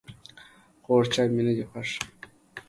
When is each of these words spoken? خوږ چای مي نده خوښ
خوږ 0.83 1.03
چای 1.13 1.27
مي 1.35 1.41
نده 1.47 1.65
خوښ 1.69 1.89